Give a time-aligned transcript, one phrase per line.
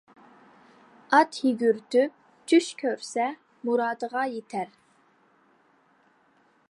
[1.17, 2.15] ئات يۈگۈرتۈپ
[2.53, 3.27] چۈش كۆرسە
[3.69, 4.73] مۇرادىغا يېتەر.